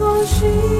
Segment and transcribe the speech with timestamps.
[0.00, 0.79] 一把